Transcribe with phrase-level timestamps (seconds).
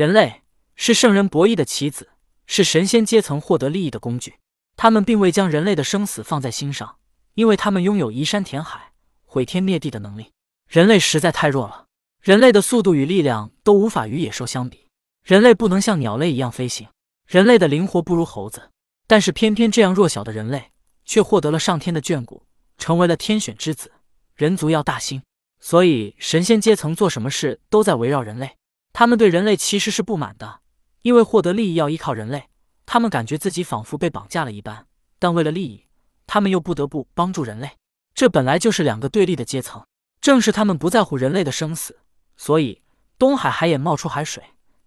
[0.00, 0.40] 人类
[0.76, 2.08] 是圣人博弈的棋子，
[2.46, 4.36] 是神仙阶层获得利益的工具。
[4.74, 6.96] 他们并未将人类的生死放在心上，
[7.34, 8.92] 因为他们拥有移山填海、
[9.26, 10.32] 毁天灭地的能力。
[10.66, 11.84] 人类实在太弱了，
[12.22, 14.86] 人类的速度与力量都无法与野兽相比。
[15.22, 16.88] 人类不能像鸟类一样飞行，
[17.26, 18.70] 人类的灵活不如猴子。
[19.06, 20.70] 但是偏偏这样弱小的人类，
[21.04, 22.46] 却获得了上天的眷顾，
[22.78, 23.92] 成为了天选之子。
[24.34, 25.20] 人族要大兴，
[25.60, 28.56] 所以神仙阶层做什么事都在围绕人类。
[28.92, 30.60] 他们对人类其实是不满的，
[31.02, 32.48] 因为获得利益要依靠人类，
[32.86, 34.86] 他们感觉自己仿佛被绑架了一般。
[35.18, 35.86] 但为了利益，
[36.26, 37.70] 他们又不得不帮助人类。
[38.14, 39.82] 这本来就是两个对立的阶层。
[40.20, 41.98] 正是他们不在乎人类的生死，
[42.36, 42.82] 所以
[43.16, 44.44] 东海海眼冒出海水。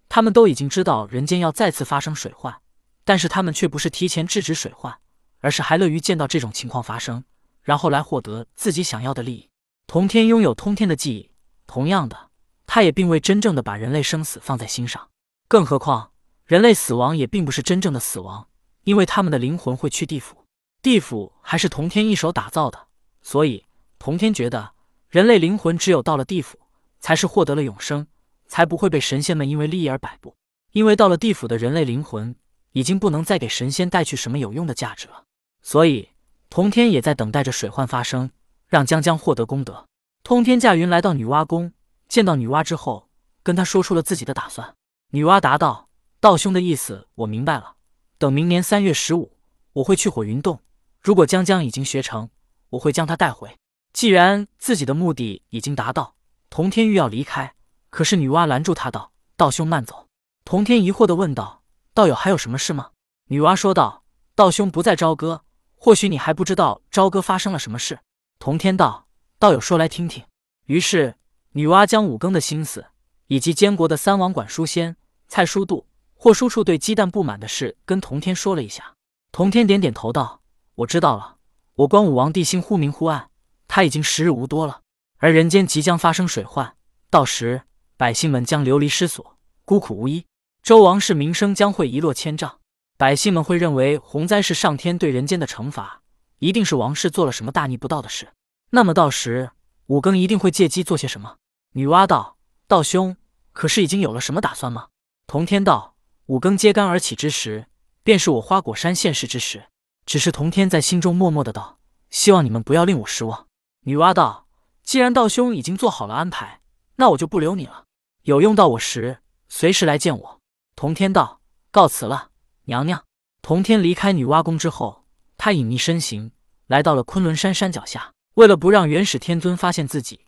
[0.08, 2.56] 他们都已经知道人间要再次发生水患，
[3.04, 4.96] 但是他们却不是提前制止水患，
[5.40, 7.24] 而是还乐于见到这种情况发生，
[7.64, 9.50] 然后来获得自己想要的利益。
[9.88, 11.32] 同天拥有通天的记忆，
[11.66, 12.30] 同样的。
[12.74, 15.10] 他也并未真正的把人类生死放在心上，
[15.48, 16.10] 更何况
[16.44, 18.48] 人类死亡也并不是真正的死亡，
[18.84, 20.48] 因为他们的灵魂会去地府，
[20.82, 22.88] 地府还是童天一手打造的，
[23.22, 23.64] 所以
[24.00, 24.72] 童天觉得
[25.08, 26.58] 人类灵魂只有到了地府，
[27.00, 28.08] 才是获得了永生，
[28.48, 30.36] 才不会被神仙们因为利益而摆布。
[30.72, 32.36] 因为到了地府的人类灵魂
[32.72, 35.26] 已经不能再给神仙带去什么有用的价值了，
[35.62, 36.10] 所以
[36.50, 38.32] 童天也在等待着水患发生，
[38.68, 39.86] 让江江获得功德。
[40.24, 41.72] 通天驾云来到女娲宫。
[42.14, 43.10] 见到女娲之后，
[43.42, 44.76] 跟她说出了自己的打算。
[45.14, 45.90] 女娲答道
[46.22, 47.78] ：“道兄的意思我明白了。
[48.20, 49.36] 等明年三月十五，
[49.74, 50.60] 我会去火云洞。
[51.02, 52.30] 如果江江已经学成，
[52.70, 53.58] 我会将他带回。
[53.94, 56.14] 既然自己的目的已经达到，
[56.52, 57.56] 童天欲要离开，
[57.90, 60.08] 可是女娲拦住他道：‘道兄慢走。’
[60.46, 61.64] 童天疑惑的问道
[61.96, 62.92] ：‘道友还有什么事吗？’
[63.30, 64.04] 女娲说道
[64.36, 68.02] ：‘道兄不在朝歌，或许你还不知道朝歌发生了什么事。’
[68.38, 69.08] 童天道
[69.40, 70.24] ：‘道友说来听听。’
[70.68, 71.16] 于是。
[71.56, 72.88] 女娲将五更的心思，
[73.28, 74.96] 以及监国的三王管书仙、
[75.28, 78.96] 蔡叔度、霍叔处对鸡蛋不满的事，跟童天说了一下。
[79.32, 80.42] 童天点点头道
[80.76, 81.38] ：“我知道了。
[81.76, 83.30] 我观武王帝星忽明忽暗，
[83.68, 84.82] 他已经时日无多了。
[85.18, 86.76] 而人间即将发生水患，
[87.10, 87.62] 到时
[87.98, 90.26] 百姓们将流离失所，孤苦无依。
[90.64, 92.60] 周王室名声将会一落千丈，
[92.98, 96.02] 百姓们会认为洪灾是上天对人间的惩罚，
[96.40, 98.30] 一定是王室做了什么大逆不道的事。
[98.72, 99.52] 那么到时
[99.88, 101.36] 五更一定会借机做些什么？”
[101.76, 103.18] 女娲道：“道兄，
[103.52, 104.90] 可是已经有了什么打算吗？”
[105.26, 105.96] 童天道
[106.28, 107.66] ：“五更揭竿而起之时，
[108.04, 109.70] 便是我花果山现世之时。
[110.06, 111.80] 只是童天在心中默默的道：
[112.12, 113.48] 希望你们不要令我失望。”
[113.86, 114.46] 女娲道
[114.84, 116.62] ：“既然道兄已经做好了安排，
[116.98, 117.86] 那我就不留你了。
[118.22, 119.20] 有用到我时，
[119.50, 120.42] 随时来见我。”
[120.78, 121.42] 童天道
[121.72, 122.30] ：“告辞了，
[122.66, 123.04] 娘娘。”
[123.42, 125.06] 童天离开女娲宫之后，
[125.38, 126.32] 他隐匿身形，
[126.68, 128.12] 来到了昆仑山山脚下。
[128.36, 130.22] 为了不让元始天尊发现自己。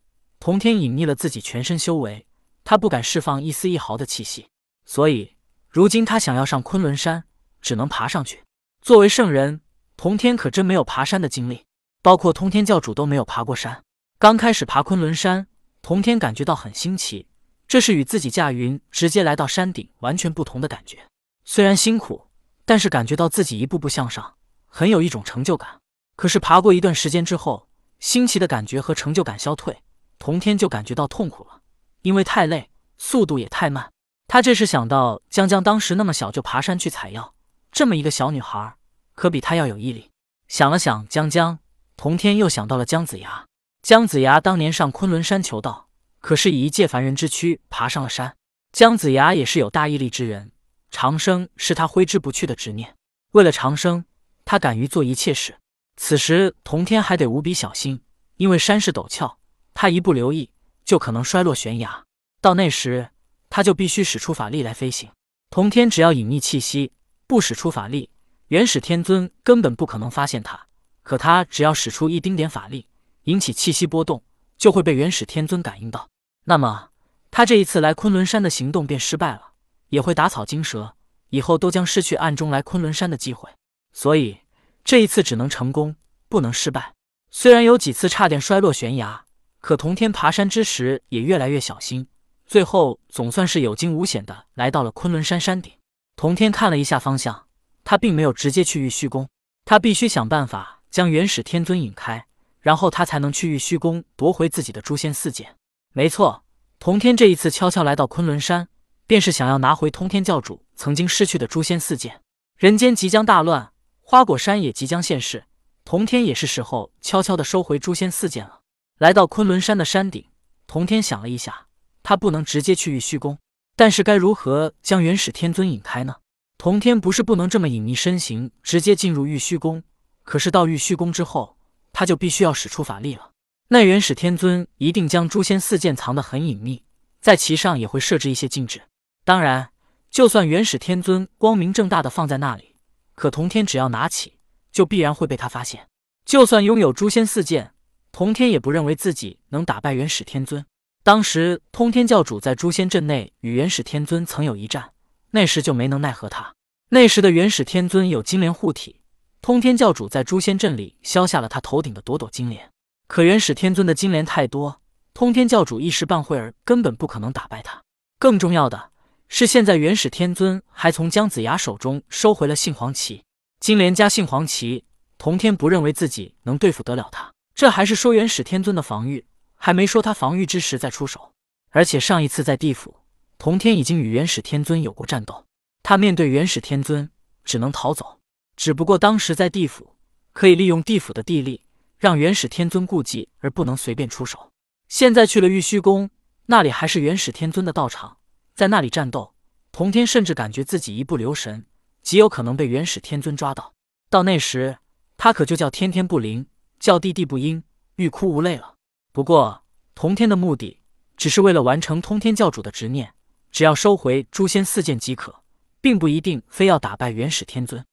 [0.46, 2.28] 童天隐匿了自己全身修为，
[2.64, 4.48] 他不敢释放一丝一毫的气息，
[4.86, 5.36] 所以
[5.68, 7.24] 如今他想要上昆仑山，
[7.62, 8.44] 只能爬上去。
[8.80, 9.62] 作为圣人，
[9.98, 11.66] 童天可真没有爬山的经历，
[12.04, 13.84] 包括通天教主都没有爬过山。
[14.20, 15.48] 刚开始爬昆仑山，
[15.82, 17.28] 童天感觉到很新奇，
[17.68, 21.08] 这是与自己驾云直接来到山顶完全不同的感觉。
[21.44, 22.28] 虽然辛苦，
[22.66, 24.36] 但是感觉到自己一步步向上，
[24.68, 25.82] 很有一种成就感。
[26.16, 27.68] 可是爬过一段时间之后，
[27.98, 29.76] 新奇的感觉和成就感消退。
[30.20, 31.62] 童天就感觉到痛苦了，
[32.02, 33.92] 因为太累，速度也太慢。
[34.28, 37.36] 他这时想到江江当时那么小就爬山去采药，
[37.72, 38.76] 这么一个小女孩，
[39.14, 40.10] 可比他要有毅力。
[40.48, 41.60] 想了想江江，
[41.96, 43.46] 童天又想到了姜子牙。
[43.82, 45.90] 姜子牙当年上昆仑山求道，
[46.20, 48.36] 可是以一介凡人之躯爬上了山。
[48.72, 50.52] 姜子牙也是有大毅力之人，
[50.90, 52.96] 长生是他挥之不去的执念。
[53.34, 54.06] 为了长生，
[54.44, 55.58] 他敢于做一切事。
[55.98, 58.02] 此时童天还得无比小心，
[58.38, 59.38] 因为山势陡峭。
[59.76, 60.50] 他一不留意，
[60.86, 62.06] 就可能摔落悬崖。
[62.42, 63.10] 到那时，
[63.50, 65.12] 他就必须使出法力来飞行。
[65.50, 66.94] 同天只要隐匿气息，
[67.28, 68.10] 不使出法力，
[68.48, 70.68] 元始天尊根本不可能发现他。
[71.04, 72.88] 可他只要使出一丁点法力，
[73.24, 74.24] 引起气息波动，
[74.58, 76.10] 就会被元始天尊感应到。
[76.46, 76.90] 那么，
[77.30, 79.52] 他这一次来昆仑山的行动便失败了，
[79.90, 80.96] 也会打草惊蛇，
[81.32, 83.50] 以后都将失去暗中来昆仑山的机会。
[83.92, 84.38] 所以，
[84.86, 85.98] 这一次只能成功，
[86.30, 86.94] 不能失败。
[87.30, 89.25] 虽然有几次差点摔落悬崖。
[89.66, 92.08] 可童天爬山之时也越来越小心，
[92.46, 95.74] 最后总算是有惊无险的来到了昆仑山山顶。
[96.16, 97.48] 童天看了一下方向，
[97.84, 99.28] 他并没有直接去玉虚宫，
[99.66, 102.28] 他必须想办法将元始天尊引开，
[102.62, 105.56] 然后他才能去玉虚宫夺回自己的诛仙四剑。
[105.94, 106.44] 没错，
[106.78, 108.68] 童天这一次悄悄来到昆仑山，
[109.08, 112.22] 便是想要拿回通天教主曾经失去的诛仙四剑。
[112.56, 113.72] 人间即将大乱，
[114.04, 115.46] 花果山也即将现世，
[115.84, 118.60] 童天也是时候悄悄的收回诛仙四剑了。
[118.98, 120.26] 来到昆仑山的山顶，
[120.68, 121.68] 童天想了一下，
[122.02, 123.38] 他不能直接去玉虚宫，
[123.76, 126.16] 但是该如何将元始天尊引开呢？
[126.58, 129.84] 童天不是不能这么隐匿身形，直接进入玉虚宫，
[130.24, 131.58] 可是到玉虚宫之后，
[131.92, 133.32] 他就必须要使出法力了。
[133.68, 136.86] 那元始天尊一定将诛仙四剑藏得很隐秘，
[137.20, 138.82] 在其上也会设置一些禁制。
[139.26, 139.72] 当然，
[140.10, 142.78] 就算元始天尊光明正大的放在那里，
[143.14, 144.38] 可童天只要拿起，
[144.72, 145.90] 就必然会被他发现。
[146.24, 147.74] 就算拥有诛仙四剑，
[148.18, 150.66] 童天也不认为自己能打败元始天尊。
[151.04, 154.92] 当时通天教主在诛仙阵内与元始天尊曾有一战，
[155.32, 156.54] 那时就没能奈何他。
[156.92, 159.02] 那时的元始天尊有金莲护体，
[159.42, 162.72] 通天教主在诛仙阵里削下了他头顶的朵朵金莲。
[163.10, 164.80] 可元始天尊的金莲太多，
[165.14, 167.82] 通天教主一时半会儿根本不可能打败他。
[168.18, 168.92] 更重要的
[169.28, 173.26] 是，现在元始天尊还从姜子牙手中收回了杏黄旗，
[173.60, 174.86] 金莲加杏黄旗，
[175.18, 177.35] 童天不认为自己能对付得了他。
[177.56, 179.26] 这还是说元始天尊的防御。
[179.58, 181.32] 还没说他防御之时再出手，
[181.70, 182.98] 而且上一次在地府，
[183.40, 185.46] 童天已经与元始天尊有过战斗，
[185.82, 187.10] 他面对元始天尊
[187.44, 188.20] 只能逃走。
[188.56, 189.96] 只不过当时在地府，
[190.34, 191.64] 可以利用地府的地利，
[191.98, 194.52] 让元始天尊顾忌而不能随便出手。
[194.88, 196.12] 现在去了玉虚宫，
[196.46, 198.18] 那里还是元始天尊的道场，
[198.54, 199.34] 在那里战斗，
[199.72, 201.66] 童天甚至感觉自己一不留神，
[202.04, 203.74] 极有可能被元始天尊抓到。
[204.12, 204.78] 到那时，
[205.18, 206.46] 他可就叫天天不灵，
[206.86, 207.64] 叫地地不应，
[207.96, 208.76] 欲哭无泪了。
[209.12, 209.64] 不过，
[209.96, 210.82] 童天的目的
[211.18, 213.12] 只是为了完成通天教主的执念，
[213.50, 215.42] 只要收回诛仙四剑即可，
[215.82, 217.84] 并不一定非要打败元始天尊。